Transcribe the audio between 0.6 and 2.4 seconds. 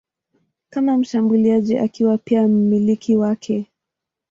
kama mshambuliaji akiwa